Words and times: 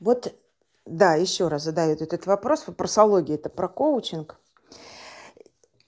Вот, 0.00 0.34
да, 0.86 1.14
еще 1.14 1.48
раз 1.48 1.62
задают 1.62 2.00
этот 2.00 2.26
вопрос. 2.26 2.66
Вопросология– 2.66 3.34
это 3.36 3.50
про 3.50 3.68
коучинг. 3.68 4.40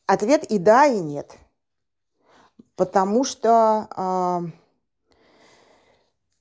Ответ 0.07 0.45
и 0.45 0.59
да, 0.59 0.85
и 0.85 1.01
нет. 1.01 1.39
Потому 2.77 3.25
что, 3.25 3.89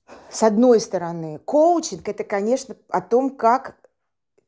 э, 0.09 0.13
с 0.29 0.43
одной 0.43 0.81
стороны, 0.81 1.39
коучинг– 1.39 2.07
это, 2.09 2.25
конечно, 2.25 2.75
о 2.89 2.99
том, 2.99 3.37
как 3.37 3.77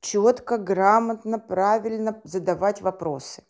четко, 0.02 0.58
грамотно, 0.58 1.40
правильно 1.40 2.20
задавать 2.26 2.82
вопросы. 2.82 3.44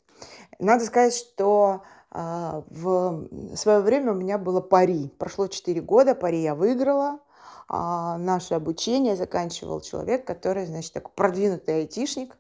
Надо 0.60 0.86
сказать, 0.86 1.16
что 1.16 1.82
э, 2.12 2.62
в 2.70 3.28
свое 3.55 3.80
время 3.80 4.12
у 4.12 4.16
меня 4.16 4.38
было 4.38 4.62
пари. 4.62 5.12
Прошло 5.18 5.48
4 5.48 5.82
года, 5.82 6.14
пари 6.14 6.42
я 6.44 6.54
выиграла– 6.54 7.18
а, 7.67 8.17
наше 8.17 8.54
обучение 8.54 9.15
заканчивал 9.15 9.81
человек, 9.81 10.25
который, 10.25 10.66
значит, 10.66 10.94
такой 10.94 11.11
продвинутый 11.16 11.75
айтишник. 11.75 12.38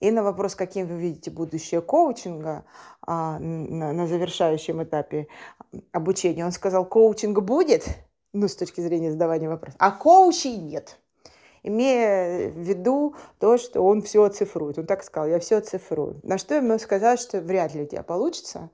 И 0.00 0.10
на 0.10 0.22
вопрос, 0.22 0.54
каким 0.54 0.86
вы 0.86 0.96
видите 0.98 1.30
будущее 1.30 1.80
коучинга 1.80 2.64
а, 3.02 3.38
на, 3.38 3.92
на 3.92 4.06
завершающем 4.06 4.82
этапе 4.82 5.26
обучения, 5.92 6.44
он 6.44 6.52
сказал, 6.52 6.84
коучинг 6.84 7.40
будет, 7.40 7.84
ну, 8.32 8.46
с 8.46 8.54
точки 8.54 8.80
зрения 8.80 9.10
задавания 9.10 9.48
вопросов, 9.48 9.76
а 9.80 9.90
коучей 9.90 10.56
нет 10.56 10.98
имея 11.62 12.50
в 12.50 12.58
виду 12.58 13.14
то, 13.38 13.58
что 13.58 13.82
он 13.82 14.00
все 14.02 14.22
оцифрует. 14.22 14.78
Он 14.78 14.86
так 14.86 15.02
сказал, 15.02 15.28
я 15.28 15.38
все 15.38 15.56
оцифрую. 15.56 16.20
На 16.22 16.38
что 16.38 16.54
ему 16.54 16.78
сказать, 16.78 17.20
что 17.20 17.40
вряд 17.40 17.74
ли 17.74 17.82
у 17.82 17.86
тебя 17.86 18.02
получится, 18.02 18.70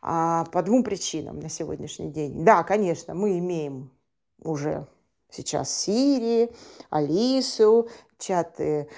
а, 0.00 0.44
по 0.46 0.62
двум 0.62 0.82
причинам 0.82 1.38
на 1.38 1.48
сегодняшний 1.48 2.10
день. 2.10 2.44
Да, 2.44 2.62
конечно, 2.64 3.14
мы 3.14 3.38
имеем 3.38 3.90
уже 4.42 4.86
сейчас 5.32 5.74
Сири, 5.74 6.54
Алису, 6.90 7.88
чаты, 8.18 8.88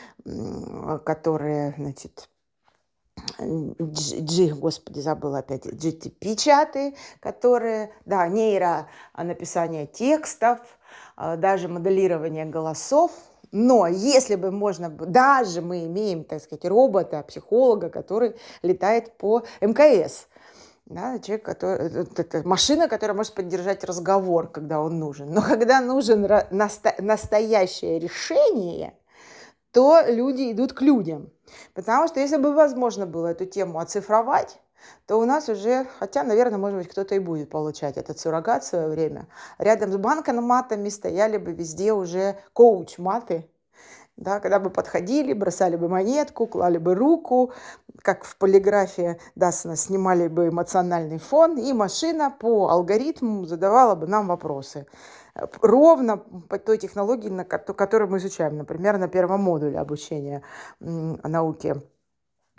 которые, 1.05 1.74
значит, 1.79 2.29
G, 3.38 4.55
господи, 4.55 5.01
забыла 5.01 5.38
опять, 5.38 5.66
GTP 5.66 6.37
чаты, 6.37 6.95
которые, 7.21 7.93
да, 8.05 8.27
нейро 8.29 8.88
написание 9.16 9.87
текстов, 9.87 10.59
а, 11.16 11.37
даже 11.37 11.68
моделирование 11.68 12.45
голосов, 12.45 13.12
но 13.51 13.87
если 13.87 14.35
бы 14.35 14.51
можно, 14.51 14.90
даже 14.90 15.62
мы 15.62 15.85
имеем, 15.87 16.24
так 16.24 16.43
сказать, 16.43 16.65
робота, 16.65 17.23
психолога, 17.23 17.88
который 17.88 18.35
летает 18.62 19.16
по 19.16 19.45
МКС, 19.60 20.27
да, 20.87 21.18
человек, 21.18 21.45
который, 21.45 21.88
э, 21.88 22.04
это 22.16 22.46
машина, 22.46 22.88
которая 22.88 23.16
может 23.16 23.35
поддержать 23.35 23.85
разговор, 23.85 24.49
когда 24.49 24.80
он 24.80 24.99
нужен. 24.99 25.32
Но 25.32 25.40
когда 25.40 25.80
нужен 25.80 26.29
насто, 26.51 26.95
настоящее 26.99 27.99
решение, 27.99 28.95
то 29.73 30.02
люди 30.07 30.52
идут 30.52 30.73
к 30.73 30.82
людям. 30.82 31.30
Потому 31.73 32.07
что 32.09 32.21
если 32.21 32.37
бы 32.37 32.55
возможно 32.55 33.07
было 33.07 33.29
эту 33.29 33.46
тему 33.46 33.79
оцифровать, 33.79 34.60
то 35.07 35.18
у 35.18 35.24
нас 35.24 35.49
уже, 35.49 35.87
хотя, 35.99 36.23
наверное, 36.23 36.59
может 36.59 36.79
быть, 36.79 36.88
кто-то 36.88 37.15
и 37.15 37.18
будет 37.18 37.49
получать 37.49 37.96
этот 37.96 38.18
суррогат 38.18 38.65
в 38.65 38.66
свое 38.66 38.88
время, 38.88 39.27
рядом 39.59 39.90
с 39.90 39.96
банкоматами 39.96 40.90
стояли 40.90 41.38
бы 41.38 41.52
везде 41.52 41.93
уже 41.93 42.37
коуч-маты, 42.52 43.49
да, 44.16 44.38
когда 44.40 44.60
бы 44.60 44.70
подходили, 44.70 45.32
бросали 45.32 45.76
бы 45.76 45.88
монетку, 45.88 46.46
клали 46.46 46.79
бы 46.79 46.95
руку, 46.95 47.52
как 48.02 48.24
в 48.24 48.37
полиграфии 48.37 49.18
Дасна, 49.34 49.76
снимали 49.76 50.29
бы 50.29 50.48
эмоциональный 50.48 51.18
фон, 51.18 51.59
и 51.59 51.73
машина 51.73 52.30
по 52.30 52.68
алгоритму 52.68 53.45
задавала 53.45 53.95
бы 53.96 54.06
нам 54.06 54.29
вопросы. 54.29 54.87
Ровно 55.60 56.18
по 56.18 56.59
той 56.59 56.79
технологии, 56.79 57.29
на 57.29 57.45
которую 57.45 58.09
мы 58.09 58.18
изучаем, 58.18 58.56
например, 58.56 58.98
на 58.98 59.09
первом 59.09 59.43
модуле 59.43 59.79
обучения 59.79 60.43
науки 60.78 61.74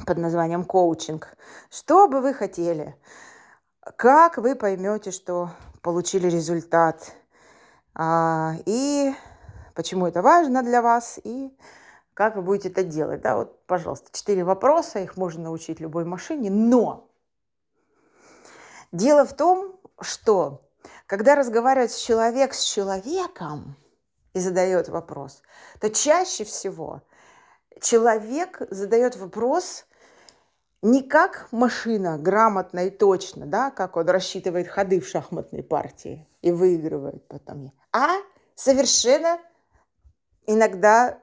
под 0.05 0.17
названием 0.17 0.65
коучинг. 0.65 1.37
Что 1.69 2.09
бы 2.09 2.19
вы 2.19 2.33
хотели? 2.33 2.97
Как 3.95 4.37
вы 4.37 4.55
поймете, 4.55 5.11
что 5.11 5.51
получили 5.81 6.27
результат? 6.27 7.13
А, 7.93 8.55
и 8.65 9.13
почему 9.75 10.07
это 10.07 10.21
важно 10.21 10.63
для 10.63 10.81
вас 10.81 11.19
и 11.23 11.55
как 12.15 12.37
вы 12.37 12.41
будете 12.41 12.69
это 12.69 12.83
делать. 12.83 13.21
Да, 13.21 13.35
вот, 13.35 13.65
пожалуйста, 13.67 14.09
четыре 14.17 14.43
вопроса, 14.43 14.99
их 14.99 15.17
можно 15.17 15.43
научить 15.43 15.79
любой 15.79 16.05
машине, 16.05 16.49
но 16.49 17.09
дело 18.91 19.25
в 19.25 19.35
том, 19.35 19.79
что 19.99 20.61
когда 21.05 21.35
разговаривает 21.35 21.93
человек 21.93 22.53
с 22.53 22.63
человеком 22.63 23.75
и 24.33 24.39
задает 24.39 24.89
вопрос, 24.89 25.41
то 25.79 25.89
чаще 25.89 26.45
всего 26.45 27.01
человек 27.81 28.61
задает 28.69 29.17
вопрос 29.17 29.85
не 30.81 31.01
как 31.01 31.47
машина 31.51 32.17
грамотно 32.17 32.87
и 32.87 32.89
точно, 32.89 33.45
да, 33.45 33.71
как 33.71 33.97
он 33.97 34.07
рассчитывает 34.07 34.67
ходы 34.67 35.01
в 35.01 35.07
шахматной 35.07 35.63
партии 35.63 36.27
и 36.41 36.51
выигрывает 36.51 37.27
потом, 37.27 37.73
а 37.91 38.17
совершенно 38.53 39.39
иногда 40.47 41.19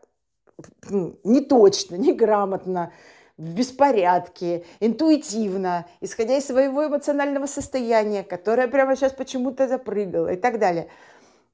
ну, 0.89 1.19
не 1.25 1.41
точно, 1.41 1.97
неграмотно, 1.97 2.93
в 3.39 3.55
беспорядке, 3.55 4.65
интуитивно, 4.79 5.87
исходя 6.01 6.37
из 6.37 6.47
своего 6.47 6.87
эмоционального 6.87 7.47
состояния, 7.47 8.23
которое 8.23 8.69
прямо 8.69 8.95
сейчас 8.95 9.13
почему-то 9.13 9.67
запрыгало 9.67 10.33
и 10.33 10.37
так 10.37 10.59
далее. 10.59 10.89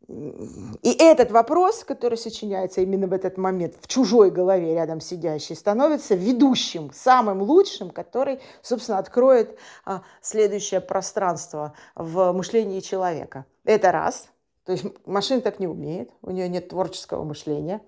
И 0.08 0.96
этот 0.98 1.30
вопрос, 1.30 1.84
который 1.84 2.16
сочиняется 2.16 2.80
именно 2.80 3.06
в 3.06 3.12
этот 3.12 3.36
момент 3.36 3.74
в 3.80 3.86
чужой 3.86 4.30
голове 4.30 4.74
рядом 4.74 5.00
сидящий, 5.00 5.54
становится 5.54 6.14
ведущим, 6.14 6.90
самым 6.94 7.42
лучшим, 7.42 7.90
который, 7.90 8.40
собственно, 8.62 8.98
откроет 8.98 9.58
а, 9.84 10.02
следующее 10.22 10.80
пространство 10.80 11.74
в 11.94 12.32
мышлении 12.32 12.80
человека. 12.80 13.44
Это 13.64 13.92
раз– 13.92 14.28
то 14.68 14.72
есть 14.72 14.84
машина 15.06 15.40
так 15.40 15.60
не 15.60 15.66
умеет, 15.66 16.10
у 16.20 16.30
нее 16.30 16.46
нет 16.46 16.68
творческого 16.68 17.24
мышления. 17.24 17.80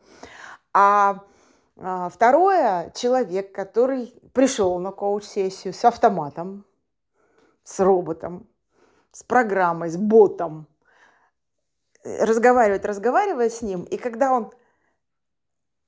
А, 0.73 1.25
а 1.77 2.09
второе, 2.09 2.91
человек, 2.97 3.55
который 3.55 4.15
пришел 4.33 4.79
на 4.79 4.91
коуч-сессию 4.91 5.75
с 5.75 5.85
автоматом, 5.85 6.65
с 7.65 7.81
роботом, 7.81 8.49
с 9.13 9.23
программой, 9.23 9.91
с 9.91 9.99
ботом, 9.99 10.69
разговаривает, 12.03 12.87
разговаривает 12.87 13.53
с 13.53 13.61
ним, 13.61 13.83
и 13.83 13.99
когда 13.99 14.33
он 14.33 14.51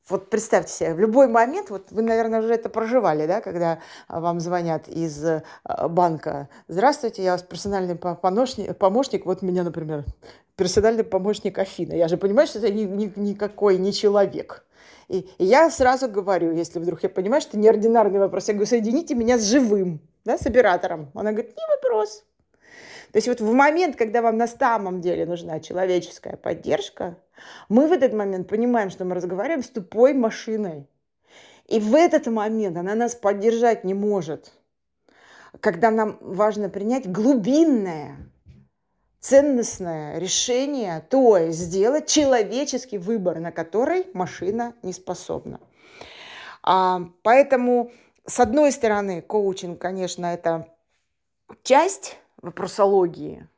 вот 0.08 0.30
представьте 0.30 0.72
себе, 0.72 0.94
в 0.94 0.98
любой 0.98 1.28
момент, 1.28 1.70
вот 1.70 1.90
вы, 1.90 2.02
наверное, 2.02 2.40
уже 2.40 2.54
это 2.54 2.68
проживали, 2.68 3.26
да, 3.26 3.40
когда 3.40 3.78
вам 4.08 4.40
звонят 4.40 4.88
из 4.88 5.24
э, 5.24 5.42
банка. 5.88 6.48
Здравствуйте, 6.68 7.22
я 7.22 7.32
вас 7.32 7.42
персональный 7.42 7.94
помощник. 7.94 9.26
Вот 9.26 9.42
меня, 9.42 9.62
например, 9.62 10.04
персональный 10.56 11.04
помощник 11.04 11.58
Афина. 11.58 11.92
Я 11.94 12.08
же 12.08 12.16
понимаю, 12.16 12.48
что 12.48 12.58
это 12.58 12.72
ни, 12.72 12.82
ни, 12.82 13.12
никакой 13.16 13.78
не 13.78 13.92
человек. 13.92 14.64
И, 15.08 15.28
и 15.38 15.44
я 15.44 15.70
сразу 15.70 16.08
говорю, 16.08 16.52
если 16.52 16.78
вдруг 16.78 17.02
я 17.02 17.08
понимаю, 17.08 17.40
что 17.40 17.58
неординарный 17.58 18.18
вопрос, 18.18 18.48
я 18.48 18.54
говорю, 18.54 18.68
соедините 18.68 19.14
меня 19.14 19.38
с 19.38 19.44
живым, 19.44 20.00
да, 20.24 20.36
с 20.36 20.46
оператором. 20.46 21.10
Она 21.14 21.32
говорит, 21.32 21.54
не 21.56 21.62
вопрос. 21.76 22.24
То 23.12 23.18
есть 23.18 23.28
вот 23.28 23.40
в 23.42 23.52
момент, 23.52 23.96
когда 23.96 24.22
вам 24.22 24.38
на 24.38 24.46
самом 24.46 25.02
деле 25.02 25.26
нужна 25.26 25.60
человеческая 25.60 26.36
поддержка, 26.36 27.18
мы 27.68 27.86
в 27.86 27.92
этот 27.92 28.14
момент 28.14 28.48
понимаем, 28.48 28.88
что 28.88 29.04
мы 29.04 29.14
разговариваем 29.14 29.62
с 29.62 29.68
тупой 29.68 30.14
машиной. 30.14 30.88
И 31.68 31.78
в 31.78 31.94
этот 31.94 32.26
момент 32.26 32.76
она 32.78 32.94
нас 32.94 33.14
поддержать 33.14 33.84
не 33.84 33.92
может. 33.92 34.52
Когда 35.60 35.90
нам 35.90 36.16
важно 36.22 36.70
принять 36.70 37.10
глубинное, 37.10 38.16
ценностное 39.20 40.18
решение, 40.18 41.04
то 41.10 41.36
есть 41.36 41.58
сделать 41.58 42.08
человеческий 42.08 42.96
выбор, 42.96 43.40
на 43.40 43.52
который 43.52 44.06
машина 44.14 44.74
не 44.82 44.94
способна. 44.94 45.60
А, 46.62 47.02
поэтому, 47.22 47.92
с 48.26 48.40
одной 48.40 48.72
стороны, 48.72 49.20
коучинг, 49.20 49.78
конечно, 49.78 50.26
это 50.26 50.66
часть 51.62 52.16
вопросологии. 52.42 53.48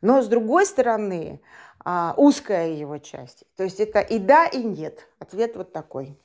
Но 0.00 0.22
с 0.22 0.28
другой 0.28 0.66
стороны, 0.66 1.40
а, 1.84 2.14
узкая 2.16 2.70
его 2.70 2.98
часть. 2.98 3.44
То 3.56 3.64
есть 3.64 3.80
это 3.80 4.00
и 4.00 4.18
да, 4.18 4.46
и 4.46 4.62
нет. 4.62 5.08
Ответ 5.18 5.56
вот 5.56 5.72
такой. 5.72 6.18